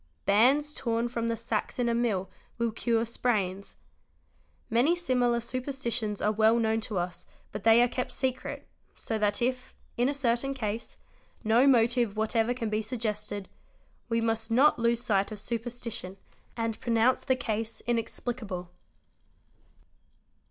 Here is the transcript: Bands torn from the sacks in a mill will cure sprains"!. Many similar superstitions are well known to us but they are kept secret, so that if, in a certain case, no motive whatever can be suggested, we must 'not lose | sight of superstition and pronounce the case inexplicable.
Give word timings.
Bands 0.25 0.73
torn 0.73 1.07
from 1.09 1.27
the 1.27 1.37
sacks 1.37 1.77
in 1.77 1.87
a 1.87 1.93
mill 1.93 2.27
will 2.57 2.71
cure 2.71 3.05
sprains"!. 3.05 3.75
Many 4.71 4.95
similar 4.95 5.39
superstitions 5.39 6.23
are 6.23 6.31
well 6.31 6.57
known 6.57 6.81
to 6.81 6.97
us 6.97 7.27
but 7.51 7.63
they 7.65 7.83
are 7.83 7.87
kept 7.87 8.11
secret, 8.11 8.67
so 8.95 9.19
that 9.19 9.43
if, 9.43 9.75
in 9.97 10.09
a 10.09 10.13
certain 10.15 10.55
case, 10.55 10.97
no 11.43 11.67
motive 11.67 12.17
whatever 12.17 12.51
can 12.55 12.67
be 12.71 12.81
suggested, 12.81 13.47
we 14.09 14.19
must 14.21 14.49
'not 14.49 14.79
lose 14.79 15.03
| 15.03 15.03
sight 15.03 15.31
of 15.31 15.39
superstition 15.39 16.17
and 16.57 16.79
pronounce 16.79 17.23
the 17.23 17.35
case 17.35 17.83
inexplicable. 17.85 18.71